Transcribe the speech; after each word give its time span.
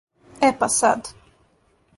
Е 0.47 0.49
па 0.63 0.69
сад. 0.77 1.13